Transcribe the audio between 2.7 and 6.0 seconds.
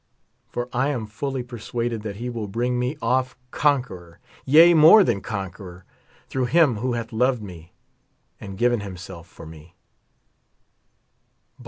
me off conqueror; yea, more than conqueror,